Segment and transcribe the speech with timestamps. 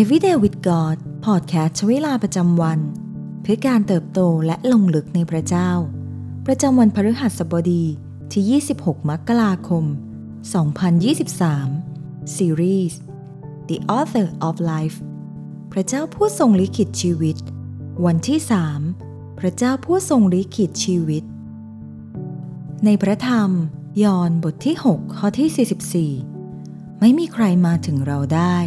[0.00, 2.80] Everyday with God พอดแคสต์ชวิลาประจำวัน
[3.42, 5.70] เพื่อการเติบโตและลงลึกในพระเจ้า
[6.46, 7.84] ประจำวันพฤหัสบดี
[8.32, 9.84] ที่ 26 มกราคม
[11.50, 12.94] 2023 Series
[13.68, 14.96] The Author of Life
[15.72, 17.36] พระเจ้าผู้ทรงลิขิตชีวิต
[18.04, 18.40] วันที่
[18.90, 21.22] 3 พระเจ้าผู้ทรงลิขิตชีวิต
[22.84, 23.50] ในพระธรรม
[24.02, 28.58] ยอห์นบทที่ 6 ข้อที่ 44 ไม่มีใครมาถึงเราได้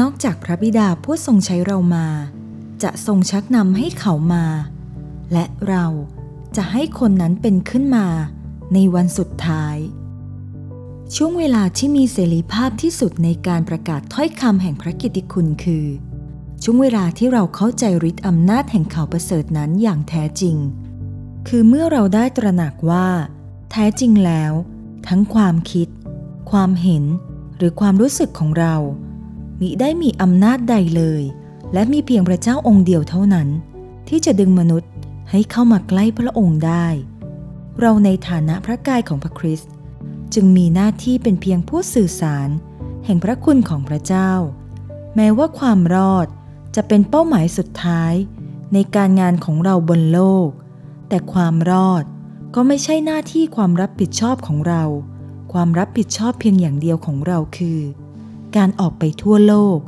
[0.00, 2.06] นอกจากพระบิดาผู้ทรงใช้เรามา
[2.82, 4.46] จะทรงชักนำให้เขามา
[5.32, 5.86] และเรา
[6.56, 8.06] จะให้คนนั้นเป็นขึ้นมา
[8.74, 9.76] ในวันสุดท้าย
[11.14, 15.86] ช่วงเวลาที่มีเสรีภาพที่สุดในการประกาศถ้อยคำแห่งพระกิติคุณคือ
[16.62, 20.56] ช่วงเวลาที่เราเข้าใจฤทธิ์อำนาจแห่งข่าวประเสริฐนั้นอย่างแท้จริง
[21.48, 23.08] คือเมื่อเราได้ตระหนักว่า
[23.70, 24.52] แท้จริงแล้ว
[25.08, 25.88] ทั้งความคิด
[26.50, 27.04] ความเห็น
[27.56, 28.74] หรือความรู้สึกของเรา
[29.60, 31.22] มิได้มีอำนาจใดเลย
[31.72, 33.48] และมีเพียงพระเจ้าองค์เดียวเท่านั้น
[34.08, 34.90] ที่จะดึงมนุษย์
[35.30, 36.86] ให้เข้ามาใกล้พระองค์ได้
[37.80, 39.70] เราในฐานะพระกายของพระคริสต์
[40.34, 42.48] จึงมีหน้าที่เป็นเพียงผู้สื่อสาร
[43.04, 44.30] แห่งพระคุณของพระเจ้า
[45.16, 46.26] แม้ว่าความรอด
[46.76, 48.14] จะเป็นเป้าหมายสุดท้าย
[48.72, 50.48] ในการงานของเราบนโลก
[51.08, 52.04] แต่ความรอด
[52.54, 54.84] ก็ไม่ใช่หน้าที่ความรับผิดชอบของเรา
[55.52, 57.80] ความรับผิดชอบเพียงอย่างเดียวของเราคือ
[58.56, 59.78] การออกไปทั่วโลก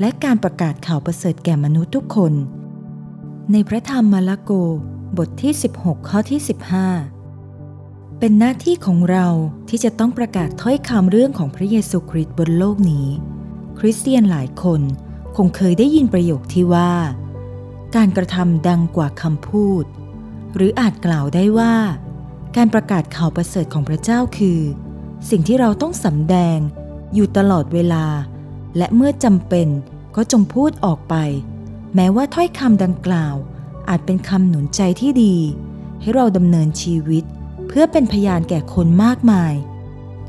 [0.00, 2.32] และการประกาศข่าวประเสริฐแก่มนุษย์ทุกคน
[3.52, 4.52] ในพระธรรมมาระโก
[5.18, 6.40] บทที่ 16 ข้อที่
[7.28, 9.26] 15 เป็นหน้าที่ของเรา
[9.68, 13.08] ที่จะต้องประกาศถ้อยคำเรื่องของพระเยซูคริสต์บนโลกนี้
[13.78, 14.80] คริสเตียนหลายคน
[15.36, 16.92] คงเคยได้ยินประโยคที่ว่า
[17.96, 19.84] การกระทำดังกว่าคำพูด
[20.54, 21.74] หรืออาจกล่าวได้ว่า
[22.56, 24.60] การประกาศข่าวประเสริฐของพระเจ้าคือ
[25.30, 26.58] สิ่งที่เราต้องสำแดง
[27.14, 28.06] อยู่ตลอดเวลา
[28.76, 29.68] และเมื่อจำเป็น
[30.16, 31.14] ก็จงพูดออกไป
[31.94, 33.34] แม้ว่าถ้อยคำดังกล่าว
[33.88, 35.36] อาจเป็นคำหนุนใจที่ดี
[36.00, 37.24] ให้เราดำเนินชีวิต
[37.68, 39.54] เพื่อเป็นพยานแก่คนมากมาย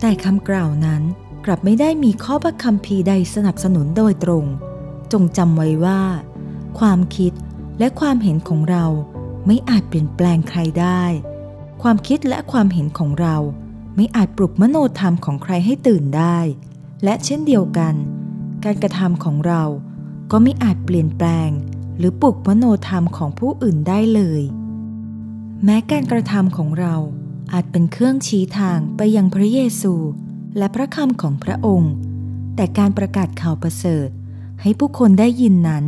[0.01, 1.01] แต่คำกล่าวนั้น
[1.45, 4.45] กลับไม่ได้มีข้อพระคัมภีร์ใดสนับสนุนโดยตรง
[5.11, 6.01] จงจำไว้ว่า
[6.79, 7.33] ความคิด
[7.79, 8.85] และความเห็นของเรา
[9.45, 11.03] ไม่อาจเปลี่ยนแปลงใครได้
[11.81, 13.38] ความคิดและความเห็นของเรา
[13.95, 16.38] ไม่อาจปลุกมโนธรรมของใครให้ตื่นได้
[17.03, 17.94] และเช่นเดียวกัน
[18.64, 19.64] การกระทำของเรา
[20.31, 21.50] ก็ไม่อาจเปลี่ยนแปลง
[21.97, 24.41] หรือปลุกมโนธรรมของผู้อื่นได้เลย
[25.64, 26.96] แม้การกระทำของเรา
[27.53, 29.94] อาจเป็นเครื่องชี้ทางไปยังพระเยซู
[30.58, 31.94] และพระคำของพระองค์
[32.56, 34.09] แต่การประกาศข่าวประเสริฐ
[34.62, 35.85] ให้ผู้คนได้ยินนั้น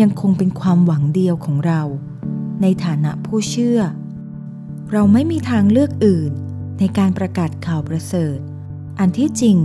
[0.00, 1.82] ยังคงเป็นความหวังเดียวของเรา
[2.62, 3.80] ในฐานะผู้เชื่อ
[4.92, 6.32] เราไม่มีทางเลือกอื่น
[6.78, 8.38] ในการประกาศข่าวประเสริฐ
[8.98, 9.58] อันที่จริง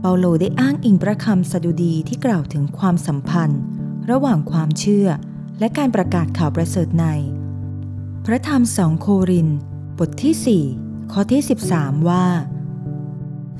[0.00, 3.60] เปาโลได้อ้างอิงพระคำสดุดีที่กล่าวถึงความสัมพันธ์
[4.10, 5.08] ระหว่างความเชื่อ
[5.58, 7.06] และการประกาศข่าวประเสริฐใน
[8.26, 9.48] พระธรรมสองโคริน
[9.98, 11.42] บทที่ 4 ข้อที่
[11.74, 12.26] 13 ว่า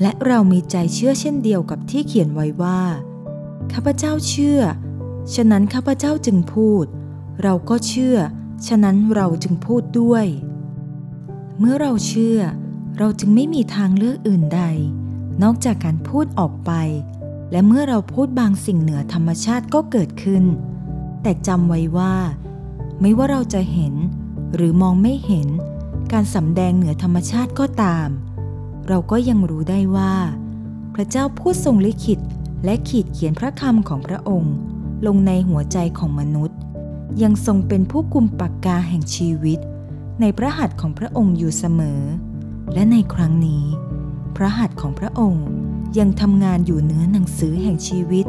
[0.03, 2.81] และเรามีใจเชื่อเช่นเดียวกับที่เขียนไว้ว่า
[3.73, 4.61] ข้าพเจ้าเชื่อ
[5.35, 6.85] ฉะนั้นข้าพเจ้าจึงพูด
[7.43, 8.17] เราก็เชื่อ
[8.67, 10.27] ฉะนั้นเราจึงพูดด้วย
[11.59, 12.41] เมื่อเราเชื่อ
[12.99, 14.63] เราจึงไม่มีทางเลือกอื่นใด
[15.43, 16.73] นอกจากการพูดออกไป
[17.51, 20.45] และเมื่อเราพูดบางสิ่งเหนือธรรมชาติก็เกิดขึ้น
[21.23, 22.15] แต่จำไว้ว่า
[23.01, 23.95] ไม่ว่าเราจะเห็น
[24.55, 25.49] หรือมองไม่เห็น
[26.13, 28.09] การสำแดงเหนือธรรมชาติก็ตาม
[28.89, 30.15] เราก็ยังรู้ได้ว่า
[30.95, 32.19] พระเจ้าผู้ทรงลิขิต
[32.65, 34.55] และขีดเขียนพระคำของพระองค์
[35.07, 36.59] ลงในหัวใจของมนุษย์
[37.23, 39.59] ยังทรงเป็นผู้กุมปากกาแห่งชีวิต
[40.21, 42.01] ในพระหัตถ์ของพระองค์อยู่เสมอ
[42.75, 43.65] และในครั้งนี้
[44.41, 45.47] พระหัตถ์ของพระองค์
[45.99, 48.27] ยังทำงานอยู่เหนือหนังสือแห่งชีวิต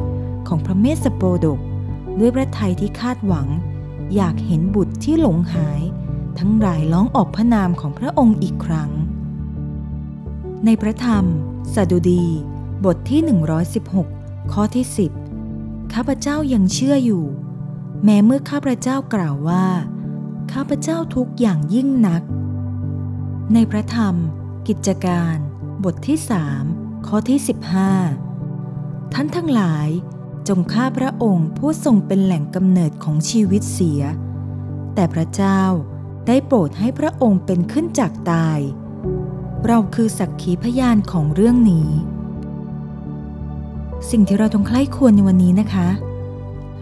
[0.47, 1.59] ของพระเมสสโปดก
[2.19, 3.47] ด้วยพระทัยที่คาดหวัง
[4.15, 5.81] อยากเห็นบุตรที่หลงหาย
[6.39, 8.91] ทั้งหลายร้องออกพระนามของพระองค์อีกครั้ง
[10.65, 11.25] ในพระธรรม
[11.75, 12.25] สดุดี
[12.85, 13.21] บทที่
[13.85, 14.85] 116 ข้อที่
[15.35, 17.25] 10 ข้าพเจ้ายังเชื่ออยู่
[18.03, 19.65] แม้เมื่อข้าพเจ้ากล่าวว่า
[20.53, 22.23] ข้าพเจ้าทุกอย่างยิ่งนัก
[23.53, 24.15] ในพระธรรม
[24.67, 25.39] กิจการ
[25.85, 26.19] บทที่
[26.61, 27.39] 3ข้อที่
[28.25, 29.87] 15 ท่านทั้งหลาย
[30.47, 34.01] จงฆ่าพระองค์ผู้ทรงเป็นแหล่งกำเนิดของชีวิตเสีย
[34.93, 35.61] แต่พระเจ้า
[36.27, 38.59] ได้โปรดให้พระองค์เป็นขึ้นจากตาย
[39.65, 41.89] เราคือสักขีพยานของเรื่องนี้
[44.09, 45.89] สิ่งที่เราต้องใคร่ควรในวันนี้นะคะ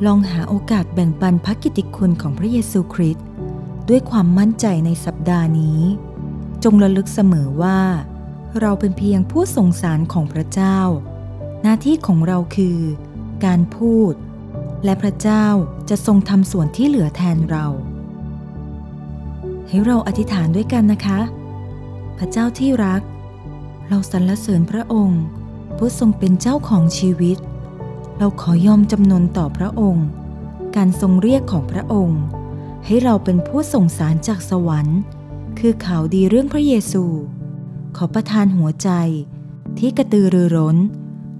[0.05, 3.25] ลองหาโอกาสแบ่งปันพระกิตติคุณของพระเยซูคริสต์
[3.89, 5.79] ด้วยความมั่นใจในสัปดาห์นี้
[6.63, 7.79] จงระลึกเสมอว่า
[8.61, 10.79] เราเป็นเพียงผู้ส่งสารของพระเจ้า
[11.61, 12.79] หน้าที่ของเราคือ
[13.45, 14.13] การพูด
[14.83, 15.45] และพระเจ้า
[15.89, 17.65] จะทรงทำส่วนที่เหลือแทนเรา
[19.67, 21.19] ให้เราอธิษฐานด้วยกันนะคะ
[22.17, 23.01] พระเจ้าที่รัก
[23.87, 25.23] เราสรรเสริญพระองค์
[25.77, 27.37] ผู้ทรงเป็นเจ้าของชีวิต
[28.17, 30.07] เราขอยอมจำนนต่อพระองค์
[30.75, 32.21] การทรงเรียกของพระองค์
[32.85, 34.99] ให้เราเป็นผู้ส่งสารจากสวรรค์
[35.59, 37.03] คือข่าวดีเรื่องพระเยซู
[37.99, 38.89] ขอประทานหัวใจ
[39.79, 40.77] ที่กระตือรือร้น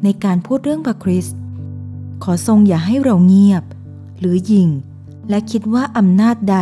[0.03, 1.37] ในการพูดเรื่องพระคริสต์
[2.23, 3.63] ขอทรงอย่าให้เราเงียบ
[4.19, 4.69] หรือหยิ่ง
[5.29, 6.57] และคิดว่าอำนาจใด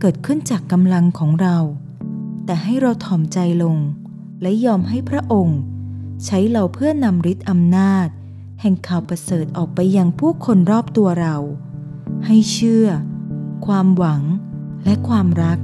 [0.00, 1.56] เกิดขึ้นจากกำลังของเรา
[2.44, 3.76] แต่ให้เราถ่อมใจลง
[4.42, 5.60] และยอมให้พระองค์
[6.24, 8.08] ใช้เราเพื่อนำฤทธิ์อำนาจ
[8.60, 11.36] แห่งข่าวประเสริฐออกไปยังผู้คนรอบตัวเรา
[12.26, 12.86] ให้เชื่อ
[13.66, 14.22] ความหวัง
[14.84, 15.58] และความรัก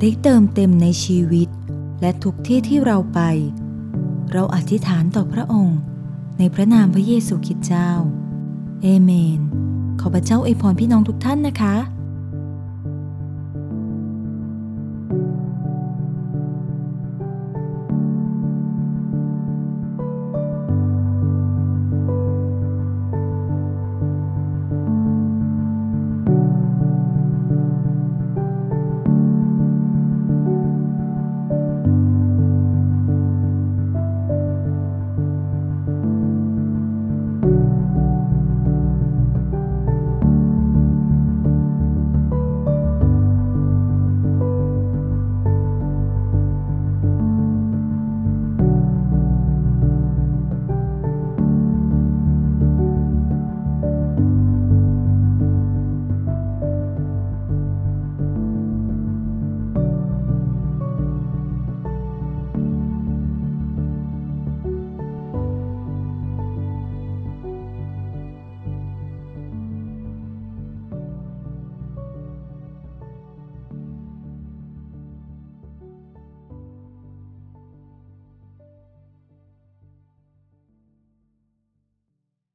[0.00, 1.48] ได้เติมเต็มในชีวิต
[2.00, 3.20] และทุกที่ที่เราไป
[4.32, 5.78] เราอธิษฐานต่อพระองค์
[6.38, 7.90] ในพระนามพระเยซูคริสต์เจ้า
[8.82, 9.40] เอเมน
[10.00, 11.74] ขอพระเจ้าอวยพรพี่น้องทุกท่านนะคะ